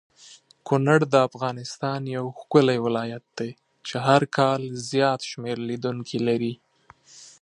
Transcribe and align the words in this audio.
کونړ 0.67 0.99
دافغانستان 1.17 2.01
یو 2.15 2.25
ښکلی 2.39 2.77
ولایت 2.85 3.25
دی 3.37 3.51
چی 3.85 3.95
هرکال 4.09 4.61
زیات 4.91 5.21
شمیر 5.29 5.57
لیدونکې 5.69 6.17
لری 6.27 6.53